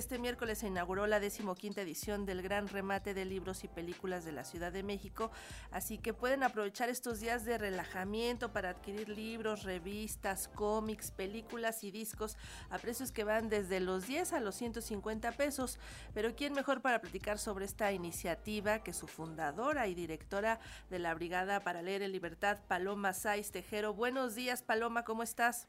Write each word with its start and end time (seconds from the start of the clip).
este 0.00 0.18
miércoles 0.18 0.56
se 0.56 0.66
inauguró 0.66 1.06
la 1.06 1.20
decimoquinta 1.20 1.82
edición 1.82 2.24
del 2.24 2.40
gran 2.40 2.68
remate 2.68 3.12
de 3.12 3.26
libros 3.26 3.64
y 3.64 3.68
películas 3.68 4.24
de 4.24 4.32
la 4.32 4.44
Ciudad 4.44 4.72
de 4.72 4.82
México, 4.82 5.30
así 5.72 5.98
que 5.98 6.14
pueden 6.14 6.42
aprovechar 6.42 6.88
estos 6.88 7.20
días 7.20 7.44
de 7.44 7.58
relajamiento 7.58 8.50
para 8.50 8.70
adquirir 8.70 9.10
libros, 9.10 9.62
revistas, 9.62 10.48
cómics, 10.48 11.10
películas 11.10 11.84
y 11.84 11.90
discos 11.90 12.38
a 12.70 12.78
precios 12.78 13.12
que 13.12 13.24
van 13.24 13.50
desde 13.50 13.78
los 13.78 14.06
10 14.06 14.32
a 14.32 14.40
los 14.40 14.54
150 14.54 15.32
pesos. 15.32 15.78
Pero 16.14 16.34
¿quién 16.34 16.54
mejor 16.54 16.80
para 16.80 17.02
platicar 17.02 17.38
sobre 17.38 17.66
esta 17.66 17.92
iniciativa 17.92 18.82
que 18.82 18.94
su 18.94 19.06
fundadora 19.06 19.86
y 19.86 19.94
directora 19.94 20.60
de 20.88 20.98
la 20.98 21.12
Brigada 21.12 21.60
para 21.60 21.82
Leer 21.82 22.00
en 22.00 22.12
Libertad, 22.12 22.58
Paloma 22.68 23.12
Saiz 23.12 23.52
Tejero? 23.52 23.92
Buenos 23.92 24.34
días, 24.34 24.62
Paloma, 24.62 25.04
¿cómo 25.04 25.22
estás? 25.22 25.68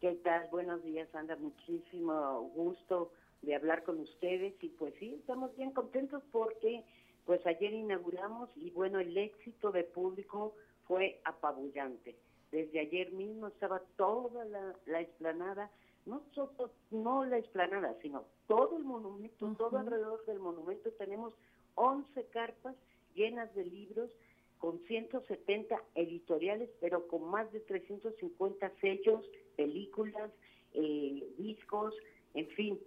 ¿Qué 0.00 0.14
tal? 0.22 0.46
Buenos 0.52 0.80
días, 0.84 1.08
Sandra. 1.10 1.34
Muchísimo 1.34 2.52
gusto 2.54 3.10
de 3.42 3.54
hablar 3.54 3.84
con 3.84 4.00
ustedes 4.00 4.54
y 4.62 4.68
pues 4.70 4.94
sí, 4.98 5.14
estamos 5.20 5.54
bien 5.56 5.70
contentos 5.72 6.22
porque 6.32 6.84
pues 7.24 7.44
ayer 7.46 7.72
inauguramos 7.72 8.50
y 8.56 8.70
bueno, 8.70 9.00
el 9.00 9.16
éxito 9.16 9.70
de 9.70 9.84
público 9.84 10.54
fue 10.86 11.20
apabullante. 11.24 12.16
Desde 12.50 12.80
ayer 12.80 13.12
mismo 13.12 13.48
estaba 13.48 13.82
toda 13.96 14.44
la, 14.46 14.74
la 14.86 15.00
explanada, 15.02 15.70
no 16.06 16.22
solo 16.34 16.70
no 16.90 17.24
la 17.24 17.36
explanada, 17.36 17.94
sino 18.00 18.24
todo 18.46 18.78
el 18.78 18.84
monumento, 18.84 19.54
todo 19.58 19.78
alrededor 19.78 20.24
del 20.24 20.38
monumento 20.38 20.90
tenemos 20.92 21.34
11 21.74 22.24
carpas 22.30 22.74
llenas 23.14 23.54
de 23.54 23.64
libros 23.64 24.10
con 24.58 24.80
170 24.86 25.80
editoriales, 25.94 26.70
pero 26.80 27.06
con 27.06 27.30
más 27.30 27.52
de 27.52 27.60
350 27.60 28.72
sellos, 28.80 29.24
películas, 29.56 30.30
eh, 30.74 31.28
discos, 31.38 31.94
en 32.34 32.48
fin, 32.48 32.80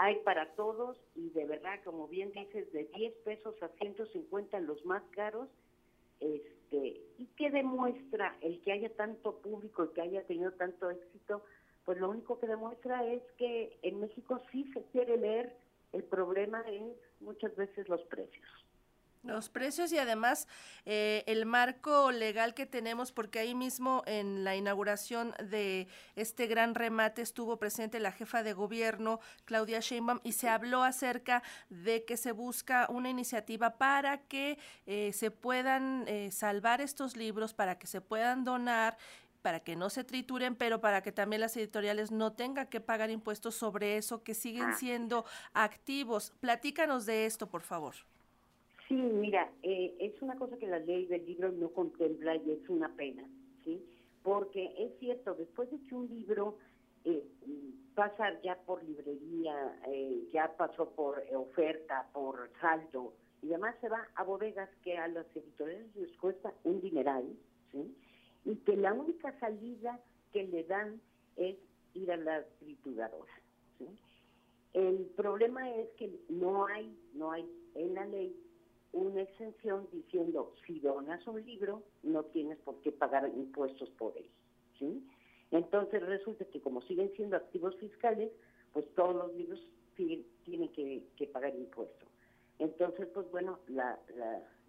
hay 0.00 0.16
para 0.20 0.46
todos 0.54 0.96
y 1.14 1.28
de 1.30 1.44
verdad, 1.44 1.78
como 1.84 2.08
bien 2.08 2.32
dices, 2.32 2.72
de 2.72 2.84
10 2.96 3.12
pesos 3.16 3.54
a 3.62 3.68
150 3.68 4.58
los 4.60 4.82
más 4.86 5.02
caros, 5.10 5.46
este, 6.20 7.02
y 7.18 7.26
qué 7.36 7.50
demuestra 7.50 8.34
el 8.40 8.62
que 8.62 8.72
haya 8.72 8.88
tanto 8.96 9.36
público 9.40 9.84
y 9.84 9.88
que 9.88 10.00
haya 10.00 10.22
tenido 10.22 10.52
tanto 10.52 10.88
éxito, 10.88 11.44
pues 11.84 11.98
lo 11.98 12.08
único 12.08 12.38
que 12.38 12.46
demuestra 12.46 13.06
es 13.06 13.22
que 13.36 13.78
en 13.82 14.00
México 14.00 14.40
sí 14.50 14.70
se 14.72 14.82
quiere 14.84 15.18
leer, 15.18 15.54
el 15.92 16.04
problema 16.04 16.62
es 16.62 16.96
muchas 17.20 17.54
veces 17.56 17.86
los 17.90 18.00
precios. 18.04 18.48
Los 19.22 19.50
precios 19.50 19.92
y 19.92 19.98
además 19.98 20.48
eh, 20.86 21.24
el 21.26 21.44
marco 21.44 22.10
legal 22.10 22.54
que 22.54 22.64
tenemos, 22.64 23.12
porque 23.12 23.38
ahí 23.38 23.54
mismo 23.54 24.02
en 24.06 24.44
la 24.44 24.56
inauguración 24.56 25.34
de 25.44 25.88
este 26.16 26.46
gran 26.46 26.74
remate 26.74 27.20
estuvo 27.20 27.58
presente 27.58 28.00
la 28.00 28.12
jefa 28.12 28.42
de 28.42 28.54
gobierno, 28.54 29.20
Claudia 29.44 29.80
Sheinbaum, 29.80 30.20
y 30.24 30.32
se 30.32 30.48
habló 30.48 30.84
acerca 30.84 31.42
de 31.68 32.06
que 32.06 32.16
se 32.16 32.32
busca 32.32 32.86
una 32.88 33.10
iniciativa 33.10 33.76
para 33.76 34.22
que 34.22 34.58
eh, 34.86 35.12
se 35.12 35.30
puedan 35.30 36.04
eh, 36.06 36.30
salvar 36.30 36.80
estos 36.80 37.14
libros, 37.14 37.52
para 37.52 37.78
que 37.78 37.86
se 37.86 38.00
puedan 38.00 38.44
donar 38.44 38.96
para 39.42 39.60
que 39.60 39.74
no 39.74 39.88
se 39.88 40.04
trituren, 40.04 40.54
pero 40.54 40.82
para 40.82 41.02
que 41.02 41.12
también 41.12 41.40
las 41.40 41.56
editoriales 41.56 42.10
no 42.10 42.32
tengan 42.32 42.66
que 42.66 42.80
pagar 42.80 43.10
impuestos 43.10 43.54
sobre 43.54 43.96
eso, 43.96 44.22
que 44.22 44.34
siguen 44.34 44.74
siendo 44.74 45.24
activos. 45.54 46.34
Platícanos 46.40 47.06
de 47.06 47.24
esto, 47.24 47.46
por 47.46 47.62
favor. 47.62 47.94
Sí, 48.90 48.96
mira, 48.96 49.48
eh, 49.62 49.94
es 50.00 50.20
una 50.20 50.34
cosa 50.34 50.58
que 50.58 50.66
la 50.66 50.80
ley 50.80 51.06
del 51.06 51.24
libro 51.24 51.52
no 51.52 51.68
contempla 51.68 52.34
y 52.34 52.50
es 52.50 52.68
una 52.68 52.88
pena, 52.96 53.22
¿sí? 53.64 53.80
Porque 54.24 54.74
es 54.76 54.98
cierto, 54.98 55.36
después 55.36 55.70
de 55.70 55.78
que 55.86 55.94
un 55.94 56.08
libro 56.08 56.58
eh, 57.04 57.22
pasa 57.94 58.42
ya 58.42 58.56
por 58.66 58.82
librería, 58.82 59.78
eh, 59.86 60.28
ya 60.32 60.56
pasó 60.56 60.90
por 60.90 61.22
oferta, 61.32 62.08
por 62.12 62.50
saldo, 62.60 63.14
y 63.42 63.50
además 63.50 63.76
se 63.80 63.88
va 63.88 64.08
a 64.16 64.24
bodegas 64.24 64.68
que 64.82 64.98
a 64.98 65.06
las 65.06 65.24
editoriales 65.36 65.94
les 65.94 66.10
cuesta 66.16 66.52
un 66.64 66.80
dineral, 66.80 67.32
¿sí? 67.70 67.96
Y 68.44 68.56
que 68.56 68.76
la 68.76 68.92
única 68.92 69.38
salida 69.38 70.00
que 70.32 70.48
le 70.48 70.64
dan 70.64 71.00
es 71.36 71.56
ir 71.94 72.10
a 72.10 72.16
la 72.16 72.44
trituradora, 72.58 73.40
¿sí? 73.78 73.86
El 74.72 75.12
problema 75.14 75.72
es 75.76 75.90
que 75.90 76.10
no 76.28 76.66
hay, 76.66 76.92
no 77.14 77.30
hay 77.30 77.48
en 77.76 77.94
la 77.94 78.04
ley 78.06 78.34
una 78.92 79.22
exención 79.22 79.88
diciendo 79.92 80.52
si 80.66 80.80
donas 80.80 81.24
un 81.26 81.44
libro 81.44 81.82
no 82.02 82.24
tienes 82.24 82.58
por 82.58 82.80
qué 82.80 82.92
pagar 82.92 83.28
impuestos 83.28 83.88
por 83.90 84.16
él, 84.16 84.28
¿sí? 84.78 85.06
Entonces 85.50 86.02
resulta 86.02 86.44
que 86.44 86.60
como 86.60 86.82
siguen 86.82 87.12
siendo 87.16 87.36
activos 87.36 87.76
fiscales, 87.76 88.30
pues 88.72 88.86
todos 88.94 89.14
los 89.14 89.34
libros 89.34 89.60
tienen 90.44 90.68
que, 90.70 91.26
pagar 91.32 91.54
impuestos. 91.54 92.08
Entonces, 92.58 93.08
pues 93.12 93.30
bueno, 93.30 93.58
la, 93.68 93.98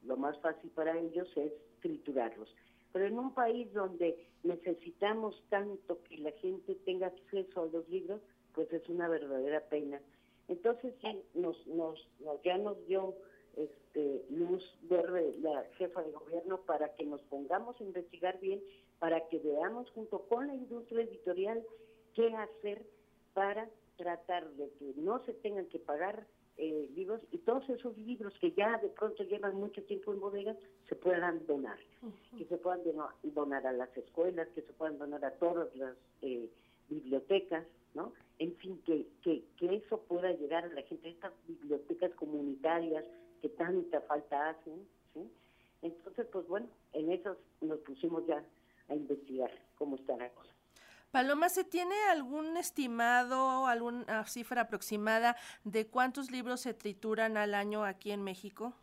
lo 0.03 0.17
más 0.17 0.37
fácil 0.39 0.69
para 0.71 0.97
ellos 0.97 1.29
es 1.35 1.51
triturarlos. 1.81 2.53
Pero 2.91 3.05
en 3.05 3.17
un 3.17 3.33
país 3.33 3.71
donde 3.73 4.17
necesitamos 4.43 5.41
tanto 5.49 6.01
que 6.03 6.17
la 6.17 6.31
gente 6.33 6.75
tenga 6.83 7.07
acceso 7.07 7.61
a 7.61 7.65
los 7.67 7.87
libros, 7.87 8.21
pues 8.53 8.71
es 8.73 8.87
una 8.89 9.07
verdadera 9.07 9.61
pena. 9.61 10.01
Entonces, 10.47 10.93
sí, 11.01 11.21
nos, 11.33 11.65
nos, 11.67 12.09
ya 12.43 12.57
nos 12.57 12.85
dio 12.87 13.15
este, 13.55 14.25
luz 14.29 14.63
verde 14.83 15.35
la 15.39 15.63
jefa 15.77 16.01
de 16.01 16.11
gobierno 16.11 16.61
para 16.61 16.90
que 17.01 17.07
nos 17.07 17.21
pongamos 17.23 17.79
a 17.81 17.83
investigar 17.83 18.39
bien, 18.39 18.61
para 18.99 19.27
que 19.27 19.39
veamos 19.39 19.89
junto 19.91 20.19
con 20.29 20.45
la 20.45 20.53
industria 20.53 21.03
editorial 21.03 21.63
qué 22.13 22.27
hacer 22.35 22.85
para 23.33 23.67
tratar 23.97 24.47
de 24.51 24.69
que 24.73 24.93
no 24.97 25.23
se 25.25 25.33
tengan 25.33 25.65
que 25.65 25.79
pagar 25.79 26.27
eh, 26.57 26.89
libros 26.95 27.21
y 27.31 27.39
todos 27.39 27.67
esos 27.69 27.97
libros 27.97 28.33
que 28.39 28.51
ya 28.51 28.77
de 28.77 28.89
pronto 28.89 29.23
llevan 29.23 29.55
mucho 29.55 29.81
tiempo 29.83 30.13
en 30.13 30.19
bodegas 30.19 30.57
se 30.87 30.95
puedan 30.95 31.43
donar, 31.47 31.79
que 32.37 32.45
se 32.45 32.57
puedan 32.57 32.81
donar 33.23 33.65
a 33.65 33.71
las 33.71 33.97
escuelas, 33.97 34.47
que 34.49 34.61
se 34.61 34.73
puedan 34.73 34.99
donar 34.99 35.25
a 35.25 35.31
todas 35.31 35.75
las 35.75 35.95
eh, 36.21 36.49
bibliotecas, 36.89 37.65
¿no? 37.95 38.13
En 38.37 38.55
fin, 38.57 38.79
que, 38.85 39.07
que, 39.23 39.43
que 39.57 39.75
eso 39.75 40.01
pueda 40.01 40.31
llegar 40.33 40.65
a 40.65 40.73
la 40.73 40.83
gente, 40.83 41.09
estas 41.09 41.33
bibliotecas 41.47 42.13
comunitarias, 42.15 43.05
que 43.41 43.49
tanta 43.49 44.01
falta 44.01 44.49
hacen, 44.49 44.87
¿sí? 45.13 45.31
Entonces, 45.81 46.27
pues 46.31 46.47
bueno, 46.47 46.67
en 46.93 47.11
eso 47.11 47.37
nos 47.61 47.79
pusimos 47.79 48.25
ya 48.27 48.43
a 48.87 48.95
investigar 48.95 49.51
cómo 49.77 49.95
está 49.95 50.15
la 50.17 50.29
cosa. 50.29 50.51
Paloma, 51.11 51.49
¿se 51.49 51.65
tiene 51.65 51.95
algún 52.09 52.55
estimado, 52.55 53.65
alguna 53.67 54.25
cifra 54.25 54.61
aproximada 54.61 55.35
de 55.65 55.85
cuántos 55.87 56.31
libros 56.31 56.61
se 56.61 56.73
trituran 56.73 57.35
al 57.35 57.53
año 57.53 57.83
aquí 57.83 58.11
en 58.11 58.23
México? 58.23 58.73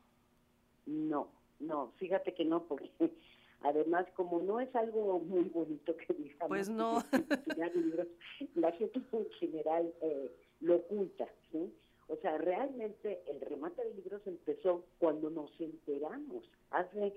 No, 0.84 1.28
no, 1.58 1.92
fíjate 1.96 2.34
que 2.34 2.44
no, 2.44 2.64
porque 2.64 2.90
además 3.62 4.06
como 4.14 4.40
no 4.40 4.60
es 4.60 4.74
algo 4.76 5.20
muy 5.20 5.44
bonito 5.44 5.96
que 5.96 6.12
digamos, 6.12 6.48
pues 6.48 6.68
no. 6.68 7.02
la 8.54 8.72
gente 8.72 9.00
en 9.12 9.30
general 9.38 9.94
eh, 10.02 10.30
lo 10.60 10.76
oculta, 10.76 11.26
¿sí? 11.50 11.72
O 12.08 12.16
sea, 12.16 12.38
realmente 12.38 13.22
el 13.26 13.40
remate 13.40 13.84
de 13.84 13.94
libros 13.94 14.22
empezó 14.26 14.84
cuando 14.98 15.28
nos 15.30 15.50
enteramos, 15.60 16.44
hace 16.70 17.14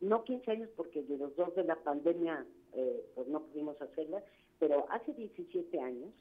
no 0.00 0.22
15 0.22 0.50
años 0.50 0.70
porque 0.76 1.02
de 1.02 1.18
los 1.18 1.34
dos 1.34 1.54
de 1.56 1.64
la 1.64 1.76
pandemia 1.88 2.44
eh, 2.74 3.02
pues 3.14 3.26
no 3.28 3.40
pudimos 3.46 3.80
hacerla, 3.80 4.22
pero 4.58 4.84
hace 4.90 5.14
17 5.14 5.80
años 5.80 6.12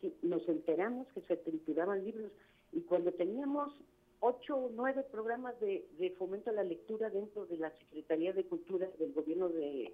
sí, 0.00 0.14
nos 0.22 0.48
enteramos 0.48 1.06
que 1.12 1.20
se 1.22 1.36
trituraban 1.36 2.02
libros 2.02 2.32
y 2.72 2.80
cuando 2.80 3.12
teníamos 3.12 3.74
ocho 4.20 4.56
o 4.56 4.70
nueve 4.74 5.02
programas 5.10 5.60
de, 5.60 6.14
fomento 6.18 6.48
a 6.48 6.54
la 6.54 6.62
lectura 6.62 7.10
dentro 7.10 7.44
de 7.46 7.58
la 7.58 7.70
Secretaría 7.80 8.32
de 8.32 8.44
Cultura 8.44 8.88
del 8.98 9.12
gobierno 9.12 9.50
de, 9.50 9.92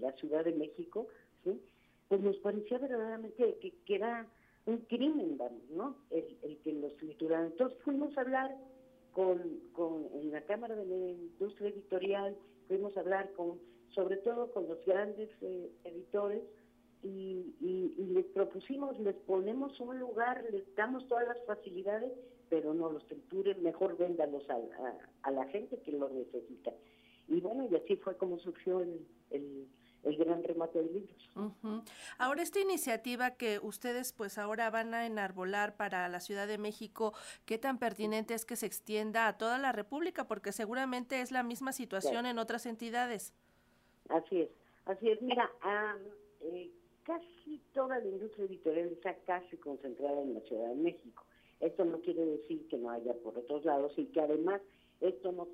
la 0.00 0.12
Ciudad 0.12 0.44
de 0.44 0.52
México, 0.52 1.06
¿sí? 1.42 1.58
pues 2.08 2.20
nos 2.20 2.36
parecía 2.38 2.78
verdaderamente 2.78 3.56
que, 3.60 3.72
que 3.86 3.94
era 3.94 4.26
un 4.66 4.78
crimen, 4.78 5.38
¿no? 5.70 5.96
El, 6.10 6.36
el 6.42 6.58
que 6.58 6.72
los 6.72 6.94
trituraron. 6.96 7.46
Entonces 7.52 7.78
fuimos 7.82 8.16
a 8.18 8.22
hablar 8.22 8.56
con, 9.12 9.38
con, 9.72 10.06
en 10.14 10.32
la 10.32 10.42
Cámara 10.42 10.74
de 10.74 10.84
la 10.84 10.96
Industria 10.96 11.68
Editorial, 11.68 12.36
fuimos 12.66 12.96
a 12.96 13.00
hablar 13.00 13.30
con, 13.32 13.58
sobre 13.94 14.16
todo 14.18 14.50
con 14.52 14.68
los 14.68 14.84
grandes 14.84 15.30
eh, 15.40 15.70
editores, 15.84 16.42
y, 17.02 17.54
y, 17.60 18.04
les 18.14 18.24
propusimos, 18.26 18.98
les 18.98 19.14
ponemos 19.26 19.78
un 19.78 19.98
lugar, 19.98 20.42
les 20.50 20.74
damos 20.74 21.06
todas 21.06 21.28
las 21.28 21.36
facilidades, 21.44 22.10
pero 22.48 22.72
no 22.72 22.90
los 22.90 23.06
trituren, 23.06 23.62
mejor 23.62 23.98
véndalos 23.98 24.48
a, 24.48 24.56
a, 25.22 25.30
la 25.30 25.44
gente 25.48 25.76
que 25.82 25.92
lo 25.92 26.08
necesita. 26.08 26.72
Y 27.28 27.42
bueno, 27.42 27.68
y 27.70 27.76
así 27.76 27.96
fue 27.96 28.16
como 28.16 28.38
surgió 28.38 28.80
el, 28.80 29.06
el 29.30 29.68
el 30.04 30.16
gran 30.16 30.42
remate 30.42 30.82
de 30.82 30.90
libros. 30.90 31.30
Ahora 32.18 32.42
esta 32.42 32.60
iniciativa 32.60 33.32
que 33.32 33.58
ustedes 33.58 34.12
pues 34.12 34.38
ahora 34.38 34.70
van 34.70 34.94
a 34.94 35.06
enarbolar 35.06 35.76
para 35.76 36.08
la 36.08 36.20
Ciudad 36.20 36.46
de 36.46 36.58
México, 36.58 37.14
¿qué 37.44 37.58
tan 37.58 37.78
pertinente 37.78 38.34
es 38.34 38.44
que 38.44 38.56
se 38.56 38.66
extienda 38.66 39.26
a 39.26 39.38
toda 39.38 39.58
la 39.58 39.72
República? 39.72 40.26
Porque 40.26 40.52
seguramente 40.52 41.20
es 41.20 41.32
la 41.32 41.42
misma 41.42 41.72
situación 41.72 42.26
en 42.26 42.38
otras 42.38 42.66
entidades. 42.66 43.34
Así 44.08 44.42
es, 44.42 44.50
así 44.86 45.10
es. 45.10 45.20
Mira, 45.22 45.50
eh, 46.42 46.70
casi 47.04 47.60
toda 47.72 47.98
la 47.98 48.06
industria 48.06 48.46
editorial 48.46 48.88
está 48.88 49.14
casi 49.26 49.56
concentrada 49.56 50.20
en 50.22 50.34
la 50.34 50.40
Ciudad 50.40 50.68
de 50.68 50.76
México. 50.76 51.24
Esto 51.60 51.84
no 51.84 52.00
quiere 52.00 52.24
decir 52.24 52.66
que 52.68 52.78
no 52.78 52.90
haya 52.90 53.14
por 53.14 53.38
otros 53.38 53.64
lados 53.64 53.92
y 53.96 54.06
que 54.06 54.20
además 54.20 54.60
esto 55.00 55.32
no 55.32 55.48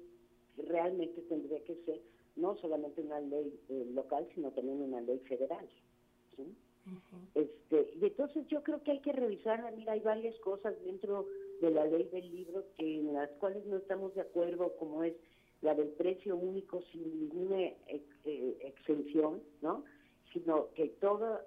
realmente 0.56 1.20
tendría 1.22 1.62
que 1.64 1.76
ser 1.84 2.00
no 2.36 2.56
solamente 2.58 3.00
una 3.00 3.20
ley 3.20 3.58
eh, 3.68 3.86
local, 3.92 4.26
sino 4.34 4.50
también 4.52 4.80
una 4.80 5.00
ley 5.00 5.18
federal. 5.20 5.68
este, 7.34 7.92
y 8.00 8.04
entonces 8.04 8.46
yo 8.48 8.62
creo 8.62 8.82
que 8.82 8.92
hay 8.92 9.00
que 9.00 9.12
revisar, 9.12 9.72
mira, 9.76 9.92
hay 9.92 10.00
varias 10.00 10.38
cosas 10.40 10.74
dentro 10.82 11.26
de 11.60 11.70
la 11.70 11.84
ley 11.84 12.04
del 12.04 12.30
libro 12.34 12.64
que 12.76 13.00
en 13.00 13.12
las 13.12 13.30
cuales 13.32 13.64
no 13.66 13.76
estamos 13.76 14.14
de 14.14 14.22
acuerdo, 14.22 14.74
como 14.78 15.04
es 15.04 15.14
la 15.60 15.74
del 15.74 15.88
precio 15.88 16.36
único 16.36 16.82
sin 16.90 17.02
ninguna 17.02 17.58
eh, 17.60 18.56
exención, 18.60 19.42
¿no? 19.60 19.84
Sino 20.32 20.70
que 20.74 20.94
todo, 21.10 21.40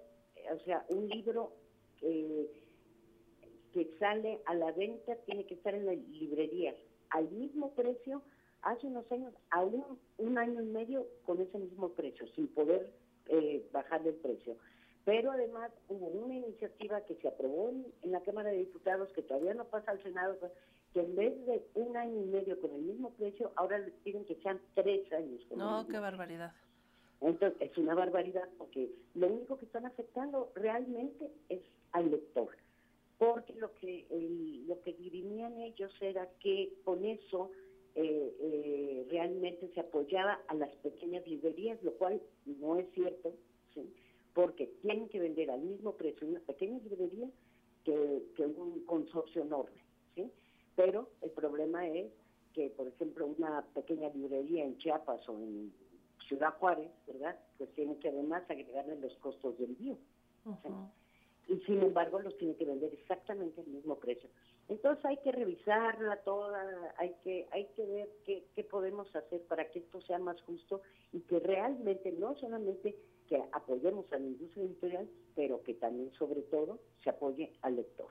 o 0.52 0.60
sea, 0.66 0.86
un 0.90 1.08
libro 1.08 1.54
que 2.02 3.90
sale 3.98 4.42
a 4.46 4.56
la 4.56 4.72
venta 4.74 5.16
tiene 5.26 5.46
que 5.46 5.54
estar 5.54 5.74
en 5.74 5.86
las 5.86 5.98
librerías 6.10 6.76
al 7.12 7.30
mismo 7.32 7.74
precio 7.74 8.22
hace 8.62 8.88
unos 8.88 9.10
años, 9.12 9.34
aún 9.52 10.00
un 10.18 10.38
año 10.38 10.62
y 10.62 10.66
medio 10.66 11.08
con 11.26 11.40
ese 11.40 11.58
mismo 11.60 11.90
precio, 11.90 12.28
sin 12.36 12.48
poder 12.48 12.92
eh, 13.28 13.66
bajar 13.72 14.06
el 14.06 14.16
precio. 14.16 14.58
Pero 15.06 15.32
además 15.32 15.72
hubo 15.90 16.08
una 16.08 16.36
iniciativa 16.36 17.02
que 17.02 17.16
se 17.16 17.28
aprobó 17.28 17.70
en, 17.70 18.12
la 18.12 18.22
Cámara 18.22 18.52
de 18.52 18.58
Diputados, 18.58 19.10
que 19.14 19.22
todavía 19.22 19.54
no 19.54 19.66
pasa 19.66 19.92
al 19.92 20.02
Senado, 20.02 20.38
que 20.94 21.02
en 21.02 21.16
vez 21.16 21.46
de 21.46 21.66
un 21.76 21.96
año 21.98 22.22
y 22.22 22.26
medio 22.26 22.60
con 22.60 22.74
el 22.74 22.82
mismo 22.82 23.12
precio, 23.12 23.52
ahora 23.56 23.80
les 23.80 23.94
piden 23.96 24.26
que 24.26 24.36
sean 24.36 24.62
tres 24.76 25.12
años. 25.12 25.44
Con 25.50 25.58
no, 25.58 25.86
qué 25.88 26.00
barbaridad. 26.00 26.54
Entonces, 27.24 27.54
es 27.62 27.78
una 27.78 27.96
barbaridad 27.96 28.50
porque 28.58 28.92
lo 29.16 29.28
único 29.28 29.58
que 29.58 29.66
están 29.66 29.86
afectando 29.86 30.52
realmente 30.56 31.32
es 31.48 31.62
al 31.94 32.12
lector. 32.12 32.50
Porque 33.18 33.54
lo 33.54 33.74
que, 33.76 34.06
lo 34.68 34.82
que 34.82 34.94
dirimían 34.94 35.58
ellos 35.58 35.94
era 36.02 36.28
que 36.42 36.74
con 36.84 37.06
eso 37.06 37.52
eh, 37.96 38.36
eh, 38.42 39.08
realmente 39.10 39.70
se 39.74 39.80
apoyaba 39.80 40.42
a 40.48 40.54
las 40.56 40.76
pequeñas 40.78 41.26
librerías, 41.26 41.82
lo 41.82 41.94
cual 41.94 42.22
no 42.46 42.78
es 42.78 42.92
cierto, 42.94 43.34
porque 44.34 44.68
tienen 44.82 45.08
que 45.08 45.20
vender 45.20 45.50
al 45.50 45.62
mismo 45.62 45.94
precio 45.94 46.28
una 46.28 46.42
pequeña 46.42 46.80
librería 46.80 47.30
que, 47.86 48.24
que 48.36 48.46
un 48.46 48.84
consorcio 48.86 49.44
enorme. 49.44 49.82
¿sí? 50.16 50.30
Pero 50.76 51.10
el 51.22 51.30
problema 51.30 51.88
es 51.88 52.12
que, 52.54 52.70
por 52.72 52.88
ejemplo, 52.88 53.28
una 53.28 53.64
pequeña 53.74 54.10
librería 54.10 54.66
en 54.66 54.78
Chiapas 54.80 55.28
o 55.30 55.38
en 55.40 55.72
Ciudad 56.34 56.58
Juárez, 56.58 56.90
¿verdad? 57.06 57.40
Pues 57.60 57.72
tiene 57.76 57.96
que 58.00 58.10
además 58.10 58.44
agregarle 58.50 59.00
los 59.00 59.16
costos 59.18 59.56
de 59.60 59.66
envío. 59.66 59.98
Y 61.48 61.60
sin 61.60 61.84
embargo 61.84 62.20
los 62.20 62.36
tiene 62.38 62.56
que 62.56 62.66
vender 62.66 62.92
exactamente 62.92 63.62
al 63.62 63.68
mismo 63.68 64.00
precio. 64.00 64.30
Entonces 64.68 65.06
hay 65.06 65.18
que 65.18 65.32
revisarla 65.32 66.18
toda, 66.24 66.96
hay 66.98 67.14
que, 67.24 67.48
hay 67.52 67.68
que 67.76 67.86
ver 67.86 68.10
qué, 68.26 68.48
qué 68.56 68.64
podemos 68.64 69.16
hacer 69.16 69.44
para 69.44 69.70
que 69.70 69.80
esto 69.80 70.02
sea 70.02 70.18
más 70.18 70.42
justo 70.42 70.82
y 71.12 71.20
que 71.22 71.40
realmente 71.40 72.12
no 72.14 72.36
solamente 72.38 72.98
que 73.28 73.40
apoyemos 73.52 74.12
a 74.12 74.18
la 74.18 74.26
industria 74.26 74.64
editorial, 74.64 75.08
pero 75.36 75.62
que 75.62 75.76
también 75.76 76.12
sobre 76.14 76.42
todo 76.42 76.80
se 77.04 77.12
apoye 77.12 77.54
al 77.62 77.76
lector. 77.76 78.10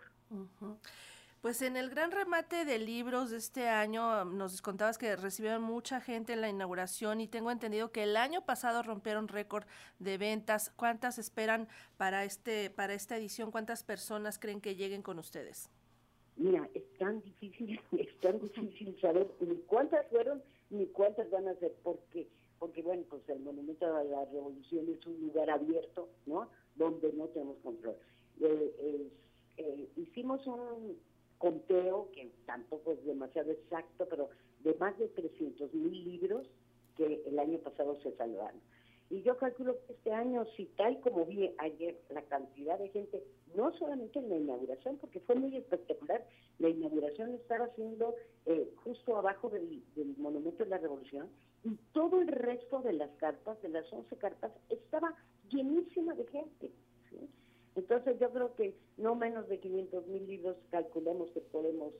Pues 1.42 1.60
en 1.60 1.76
el 1.76 1.90
gran 1.90 2.12
remate 2.12 2.64
de 2.64 2.78
libros 2.78 3.30
de 3.30 3.38
este 3.38 3.66
año 3.66 4.24
nos 4.24 4.62
contabas 4.62 4.96
que 4.96 5.16
recibieron 5.16 5.60
mucha 5.60 6.00
gente 6.00 6.34
en 6.34 6.40
la 6.40 6.48
inauguración 6.48 7.20
y 7.20 7.26
tengo 7.26 7.50
entendido 7.50 7.90
que 7.90 8.04
el 8.04 8.16
año 8.16 8.46
pasado 8.46 8.84
rompieron 8.84 9.26
récord 9.26 9.64
de 9.98 10.18
ventas. 10.18 10.72
¿Cuántas 10.76 11.18
esperan 11.18 11.66
para 11.96 12.24
este 12.24 12.70
para 12.70 12.94
esta 12.94 13.16
edición? 13.16 13.50
¿Cuántas 13.50 13.82
personas 13.82 14.38
creen 14.38 14.60
que 14.60 14.76
lleguen 14.76 15.02
con 15.02 15.18
ustedes? 15.18 15.68
Mira, 16.36 16.70
es 16.74 16.84
tan 16.96 17.20
difícil, 17.22 17.80
es 17.98 18.20
tan 18.20 18.38
difícil 18.38 18.96
saber 19.00 19.26
ni 19.40 19.56
cuántas 19.66 20.06
fueron 20.10 20.40
ni 20.70 20.86
cuántas 20.86 21.28
van 21.28 21.48
a 21.48 21.56
ser, 21.56 21.74
porque 21.82 22.28
porque 22.60 22.82
bueno, 22.82 23.02
pues 23.10 23.28
el 23.28 23.40
Monumento 23.40 23.84
a 23.86 24.04
la 24.04 24.24
Revolución 24.26 24.86
es 24.96 25.04
un 25.08 25.20
lugar 25.20 25.50
abierto, 25.50 26.08
¿no? 26.24 26.48
Donde 26.76 27.12
no 27.14 27.26
tenemos 27.26 27.56
control. 27.64 27.96
Eh, 28.40 29.10
eh, 29.56 29.88
hicimos 29.96 30.46
un 30.46 30.96
conteo, 31.42 32.08
que 32.12 32.30
tampoco 32.46 32.92
es 32.92 33.04
demasiado 33.04 33.50
exacto, 33.50 34.06
pero 34.08 34.30
de 34.60 34.74
más 34.74 34.96
de 34.96 35.08
300 35.08 35.74
mil 35.74 36.04
libros 36.04 36.46
que 36.96 37.20
el 37.26 37.36
año 37.36 37.58
pasado 37.58 38.00
se 38.00 38.12
salvaron. 38.12 38.60
Y 39.10 39.22
yo 39.22 39.36
calculo 39.36 39.76
que 39.80 39.92
este 39.92 40.12
año, 40.12 40.46
si 40.56 40.66
tal 40.76 41.00
como 41.00 41.26
vi 41.26 41.52
ayer, 41.58 42.00
la 42.10 42.22
cantidad 42.22 42.78
de 42.78 42.90
gente, 42.90 43.24
no 43.56 43.72
solamente 43.76 44.20
en 44.20 44.28
la 44.28 44.36
inauguración, 44.36 44.98
porque 44.98 45.18
fue 45.18 45.34
muy 45.34 45.56
espectacular, 45.56 46.24
la 46.60 46.68
inauguración 46.68 47.34
estaba 47.34 47.64
haciendo 47.64 48.14
eh, 48.46 48.72
justo 48.84 49.16
abajo 49.16 49.50
del, 49.50 49.82
Monumento 50.18 50.62
de 50.62 50.70
la 50.70 50.78
Revolución, 50.78 51.28
y 51.64 51.76
todo 51.92 52.22
el 52.22 52.28
resto 52.28 52.82
de 52.82 52.92
las 52.92 53.10
cartas, 53.16 53.60
de 53.62 53.68
las 53.68 53.92
11 53.92 54.16
cartas, 54.16 54.52
estaba 54.70 55.12
llenísima 55.50 56.14
de 56.14 56.26
gente. 56.28 56.70
Entonces 57.74 58.18
yo 58.20 58.30
creo 58.32 58.54
que 58.54 58.76
no 58.96 59.14
menos 59.14 59.48
de 59.48 59.58
500 59.58 60.06
mil 60.06 60.26
libros 60.26 60.56
calculamos 60.70 61.30
que 61.30 61.40
podemos 61.40 61.92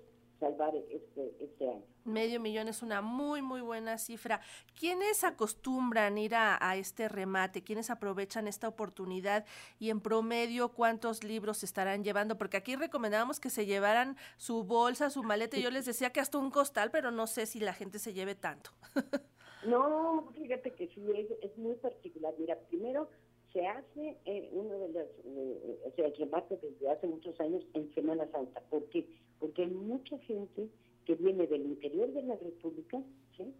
salvar 0.43 0.75
este, 0.75 1.37
este 1.39 1.71
año. 1.71 1.85
Medio 2.05 2.41
millón 2.41 2.67
es 2.67 2.83
una 2.83 3.01
muy, 3.01 3.43
muy 3.43 3.61
buena 3.61 3.97
cifra. 3.97 4.41
¿Quiénes 4.79 5.23
acostumbran 5.23 6.19
ir 6.19 6.35
a, 6.35 6.59
este 6.77 7.09
remate? 7.09 7.63
¿Quiénes 7.63 7.91
aprovechan 7.91 8.49
esta 8.49 8.67
oportunidad? 8.67 9.47
Y 9.79 9.91
en 9.91 10.01
promedio, 10.01 10.71
¿cuántos 10.71 11.23
libros 11.23 11.59
se 11.59 11.67
estarán 11.67 12.03
llevando? 12.03 12.39
Porque 12.39 12.57
aquí 12.57 12.75
recomendábamos 12.75 13.39
que 13.39 13.51
se 13.51 13.67
llevaran 13.67 14.17
su 14.37 14.65
bolsa, 14.65 15.11
su 15.11 15.23
maleta. 15.23 15.59
Yo 15.59 15.71
les 15.71 15.87
decía 15.87 16.11
que 16.11 16.19
hasta 16.19 16.39
un 16.39 16.51
costal, 16.51 16.91
pero 16.91 17.13
no 17.13 17.29
sé 17.29 17.47
si 17.47 17.61
la 17.61 17.73
gente 17.73 18.01
se 18.01 18.13
lleve 18.13 18.35
tanto. 18.35 18.71
no, 19.65 20.29
fíjate 20.35 20.73
que 20.73 20.89
sí, 20.89 21.05
es, 21.15 21.31
es 21.41 21.57
muy 21.57 21.77
particular. 21.77 22.35
Mira, 22.37 22.59
primero 22.69 23.09
se 23.53 23.67
hace 23.67 24.17
eh, 24.25 24.49
uno 24.53 24.79
de 24.79 24.89
los, 24.89 25.09
eh, 25.25 25.79
o 25.85 25.91
sea, 25.93 26.07
el 26.07 26.17
remate 26.17 26.57
desde 26.57 26.91
hace 26.91 27.07
muchos 27.07 27.39
años 27.41 27.65
en 27.75 27.93
Semana 27.95 28.27
Santa. 28.33 28.63
¿Por 28.71 28.85
qué? 28.91 29.07
Porque 29.39 29.63
hay 29.63 29.71
mucha 29.71 30.19
gente 30.19 30.69
que 31.05 31.15
viene 31.15 31.47
del 31.47 31.67
interior 31.67 32.13
de 32.13 32.23
la 32.23 32.37
República, 32.37 33.03
¿sí? 33.37 33.53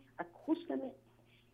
Justamente, 0.47 0.97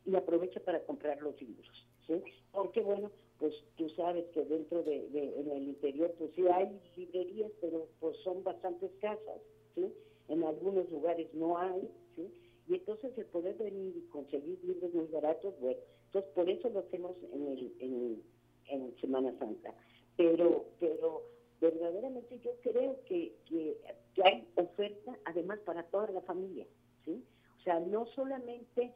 y 0.05 0.15
aprovecha 0.15 0.61
para 0.61 0.81
comprar 0.85 1.21
los 1.23 1.41
libros, 1.41 1.87
¿sí? 2.07 2.23
Porque, 2.53 2.81
bueno, 2.81 3.11
pues 3.39 3.55
tú 3.77 3.89
sabes 3.91 4.27
que 4.29 4.45
dentro 4.45 4.83
de, 4.83 5.07
en 5.15 5.51
el 5.51 5.69
interior, 5.69 6.15
pues 6.19 6.31
sí 6.35 6.47
hay 6.49 6.81
librerías, 6.97 7.51
pero 7.61 7.89
pues 8.01 8.17
son 8.19 8.43
bastante 8.43 8.87
escasas, 8.87 9.41
¿sí? 9.75 9.93
En 10.29 10.45
algunos 10.45 10.91
lugares 10.91 11.33
no 11.35 11.57
hay, 11.59 11.89
¿sí? 12.17 12.31
Y 12.69 12.75
entonces 12.75 13.17
el 13.17 13.25
poder 13.27 13.57
venir 13.57 13.97
y 13.97 14.09
conseguir 14.11 14.63
libros 14.63 14.93
muy 14.93 15.07
baratos, 15.07 15.59
bueno, 15.59 15.81
entonces 16.07 16.31
por 16.35 16.51
eso 16.51 16.69
lo 16.69 16.81
hacemos 16.81 17.17
en, 17.33 17.47
el, 17.49 17.73
en, 17.81 18.23
en 18.67 18.97
Semana 19.01 19.35
Santa. 19.39 19.75
Pero, 20.17 20.67
pero 20.79 21.23
verdaderamente 21.61 22.39
yo 22.41 22.51
creo 22.63 23.01
que, 23.07 23.35
que, 23.47 23.79
hay 24.23 24.47
oferta 24.57 25.17
además 25.25 25.61
para 25.61 25.85
toda 25.85 26.11
la 26.11 26.21
familia, 26.23 26.67
¿sí? 27.05 27.25
O 27.59 27.63
sea, 27.63 27.81
no 27.81 28.07
solamente 28.15 28.93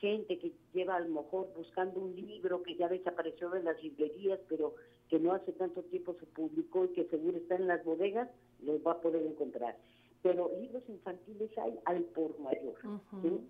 gente 0.00 0.38
que 0.38 0.52
lleva 0.72 0.96
a 0.96 1.00
lo 1.00 1.22
mejor 1.22 1.52
buscando 1.54 2.00
un 2.00 2.16
libro 2.16 2.62
que 2.62 2.76
ya 2.76 2.88
desapareció 2.88 3.50
de 3.50 3.62
las 3.62 3.82
librerías, 3.82 4.40
pero 4.48 4.74
que 5.08 5.18
no 5.18 5.32
hace 5.32 5.52
tanto 5.52 5.82
tiempo 5.82 6.16
se 6.18 6.26
publicó 6.26 6.86
y 6.86 6.88
que 6.88 7.04
seguro 7.08 7.36
está 7.36 7.56
en 7.56 7.66
las 7.66 7.84
bodegas, 7.84 8.30
los 8.62 8.84
va 8.86 8.92
a 8.92 9.00
poder 9.00 9.22
encontrar 9.26 9.76
pero 10.22 10.50
libros 10.60 10.84
infantiles 10.88 11.50
hay 11.58 11.78
al 11.84 12.04
por 12.04 12.38
mayor. 12.38 12.74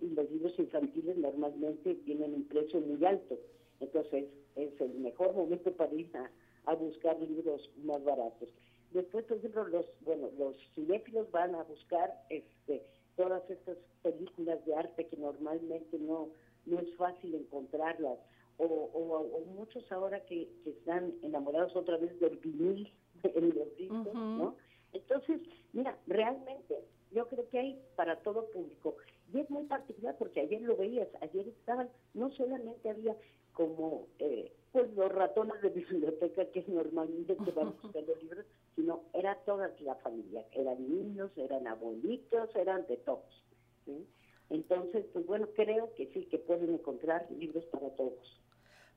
Y 0.01 0.07
los 0.07 0.29
libros 0.31 0.57
infantiles 0.57 1.17
normalmente 1.17 1.95
tienen 2.05 2.33
un 2.33 2.47
precio 2.47 2.81
muy 2.81 3.03
alto. 3.05 3.37
Entonces 3.79 4.25
es 4.55 4.81
el 4.81 4.93
mejor 4.95 5.33
momento 5.33 5.71
para 5.73 5.93
ir 5.93 6.11
a, 6.65 6.73
buscar 6.75 7.19
libros 7.19 7.69
más 7.83 8.03
baratos. 8.03 8.49
Después, 8.91 9.25
por 9.25 9.37
ejemplo, 9.37 9.67
los, 9.67 9.85
bueno, 10.01 10.29
los 10.37 10.55
cinéfilos 10.73 11.29
van 11.31 11.55
a 11.55 11.63
buscar 11.63 12.11
este, 12.29 12.83
todas 13.15 13.47
estas 13.49 13.77
películas 14.01 14.63
de 14.65 14.75
arte 14.75 15.07
que 15.07 15.17
normalmente 15.17 15.99
no, 15.99 16.29
no 16.65 16.79
es 16.79 16.95
fácil 16.95 17.35
encontrarlas. 17.35 18.17
O, 18.57 18.65
o, 18.65 19.45
muchos 19.55 19.91
ahora 19.91 20.23
que, 20.25 20.47
están 20.65 21.13
enamorados 21.21 21.75
otra 21.75 21.97
vez 21.97 22.17
del 22.19 22.37
vinil 22.37 22.91
en 23.23 23.49
los 23.49 23.75
discos, 23.75 24.13
¿no? 24.13 24.55
Entonces, 24.93 25.41
mira, 25.73 25.97
realmente 26.07 26.85
yo 27.11 27.27
creo 27.27 27.47
que 27.49 27.59
hay 27.59 27.81
para 27.95 28.17
todo 28.17 28.49
público. 28.51 28.95
Y 29.33 29.39
es 29.39 29.49
muy 29.49 29.63
particular 29.65 30.15
porque 30.17 30.41
ayer 30.41 30.61
lo 30.61 30.75
veías, 30.75 31.07
ayer 31.21 31.47
estaban, 31.47 31.89
no 32.13 32.29
solamente 32.31 32.89
había 32.89 33.15
como 33.53 34.07
eh, 34.19 34.51
pues 34.71 34.91
los 34.95 35.11
ratones 35.11 35.61
de 35.61 35.69
biblioteca 35.69 36.45
que 36.45 36.63
normalmente 36.67 37.35
te 37.35 37.51
van 37.51 37.73
buscando 37.81 38.15
libros, 38.15 38.45
sino 38.75 39.03
era 39.13 39.35
toda 39.45 39.71
la 39.79 39.95
familia, 39.95 40.45
eran 40.51 40.87
niños, 40.89 41.31
eran 41.37 41.67
abuelitos, 41.67 42.55
eran 42.55 42.85
de 42.87 42.97
todos. 42.97 43.43
Entonces, 44.49 45.05
pues 45.13 45.25
bueno, 45.25 45.47
creo 45.55 45.93
que 45.95 46.07
sí, 46.07 46.25
que 46.25 46.37
pueden 46.37 46.73
encontrar 46.73 47.27
libros 47.31 47.65
para 47.65 47.89
todos. 47.91 48.41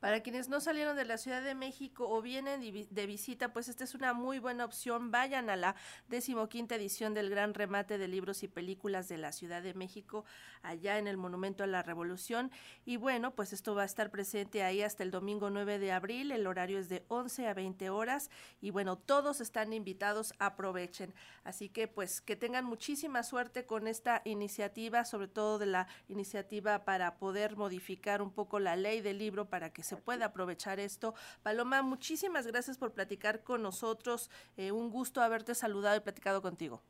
Para 0.00 0.20
quienes 0.20 0.48
no 0.50 0.60
salieron 0.60 0.94
de 0.94 1.06
la 1.06 1.16
Ciudad 1.16 1.42
de 1.42 1.54
México 1.54 2.06
o 2.08 2.20
vienen 2.20 2.60
de 2.60 3.06
visita, 3.06 3.52
pues 3.52 3.68
esta 3.68 3.84
es 3.84 3.94
una 3.94 4.12
muy 4.12 4.38
buena 4.38 4.66
opción. 4.66 5.10
Vayan 5.10 5.48
a 5.48 5.56
la 5.56 5.74
decimoquinta 6.08 6.74
edición 6.74 7.14
del 7.14 7.30
gran 7.30 7.54
remate 7.54 7.96
de 7.96 8.06
libros 8.06 8.42
y 8.42 8.48
películas 8.48 9.08
de 9.08 9.16
la 9.16 9.32
Ciudad 9.32 9.62
de 9.62 9.72
México, 9.72 10.26
allá 10.62 10.98
en 10.98 11.08
el 11.08 11.16
Monumento 11.16 11.64
a 11.64 11.66
la 11.66 11.82
Revolución. 11.82 12.50
Y 12.84 12.98
bueno, 12.98 13.34
pues 13.34 13.54
esto 13.54 13.74
va 13.74 13.82
a 13.82 13.86
estar 13.86 14.10
presente 14.10 14.62
ahí 14.62 14.82
hasta 14.82 15.02
el 15.02 15.10
domingo 15.10 15.48
9 15.48 15.78
de 15.78 15.92
abril. 15.92 16.30
El 16.30 16.46
horario 16.46 16.78
es 16.78 16.90
de 16.90 17.04
11 17.08 17.48
a 17.48 17.54
20 17.54 17.88
horas. 17.88 18.30
Y 18.60 18.70
bueno, 18.70 18.98
todos 18.98 19.40
están 19.40 19.72
invitados, 19.72 20.34
aprovechen. 20.38 21.14
Así 21.42 21.70
que 21.70 21.88
pues 21.88 22.20
que 22.20 22.36
tengan 22.36 22.66
muchísima 22.66 23.22
suerte 23.22 23.64
con 23.64 23.86
esta 23.86 24.20
iniciativa, 24.26 25.06
sobre 25.06 25.28
todo 25.28 25.58
de 25.58 25.66
la 25.66 25.88
iniciativa 26.08 26.84
para 26.84 27.16
poder 27.16 27.56
modificar 27.56 28.20
un 28.20 28.30
poco 28.30 28.58
la 28.58 28.76
ley 28.76 29.00
del 29.00 29.18
libro 29.18 29.48
para 29.48 29.70
que 29.70 29.85
se 29.86 29.96
pueda 29.96 30.26
aprovechar 30.26 30.80
esto. 30.80 31.14
Paloma, 31.42 31.82
muchísimas 31.82 32.46
gracias 32.46 32.76
por 32.76 32.92
platicar 32.92 33.42
con 33.42 33.62
nosotros. 33.62 34.30
Eh, 34.56 34.72
un 34.72 34.90
gusto 34.90 35.22
haberte 35.22 35.54
saludado 35.54 35.96
y 35.96 36.00
platicado 36.00 36.42
contigo. 36.42 36.82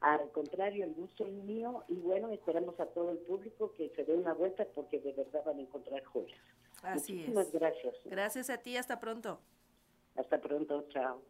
Al 0.00 0.30
contrario, 0.30 0.84
el 0.84 0.94
gusto 0.94 1.26
es 1.26 1.32
mío 1.32 1.84
y 1.88 1.94
bueno, 1.94 2.30
esperamos 2.30 2.78
a 2.80 2.86
todo 2.86 3.10
el 3.10 3.18
público 3.18 3.72
que 3.72 3.90
se 3.96 4.04
dé 4.04 4.14
una 4.14 4.34
vuelta 4.34 4.66
porque 4.74 5.00
de 5.00 5.12
verdad 5.12 5.42
van 5.44 5.58
a 5.58 5.62
encontrar 5.62 6.04
joyas. 6.04 6.38
Así 6.82 7.14
Muchísimas 7.14 7.52
gracias. 7.52 7.94
Gracias 8.04 8.50
a 8.50 8.58
ti, 8.58 8.76
hasta 8.76 9.00
pronto. 9.00 9.40
Hasta 10.14 10.40
pronto, 10.40 10.86
chao. 10.90 11.22